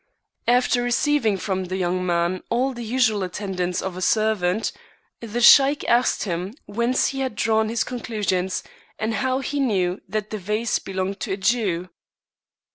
[0.47, 4.71] After receiving from the young man all the usual attentions of a servant,
[5.19, 8.63] the Sheik asked him whence he had drawn his conclusions,
[8.97, 11.89] and how he knew that the vase belonged to a Jew.